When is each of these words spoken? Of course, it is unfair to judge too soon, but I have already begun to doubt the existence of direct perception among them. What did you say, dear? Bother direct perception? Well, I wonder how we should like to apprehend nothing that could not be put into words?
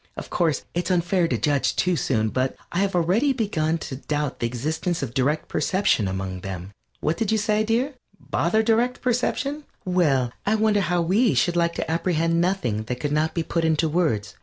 Of 0.17 0.31
course, 0.31 0.65
it 0.73 0.85
is 0.85 0.89
unfair 0.89 1.27
to 1.27 1.37
judge 1.37 1.75
too 1.75 1.95
soon, 1.95 2.29
but 2.29 2.55
I 2.71 2.79
have 2.79 2.95
already 2.95 3.33
begun 3.33 3.77
to 3.85 3.97
doubt 3.97 4.39
the 4.39 4.47
existence 4.47 5.03
of 5.03 5.13
direct 5.13 5.47
perception 5.47 6.07
among 6.07 6.39
them. 6.39 6.71
What 7.01 7.17
did 7.17 7.31
you 7.31 7.37
say, 7.37 7.63
dear? 7.63 7.93
Bother 8.19 8.63
direct 8.63 9.01
perception? 9.03 9.63
Well, 9.85 10.31
I 10.43 10.55
wonder 10.55 10.81
how 10.81 11.03
we 11.03 11.35
should 11.35 11.55
like 11.55 11.75
to 11.75 11.91
apprehend 11.91 12.41
nothing 12.41 12.85
that 12.85 12.99
could 12.99 13.11
not 13.11 13.35
be 13.35 13.43
put 13.43 13.63
into 13.63 13.87
words? 13.87 14.33